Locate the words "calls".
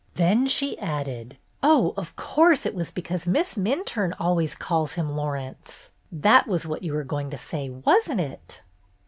4.55-4.93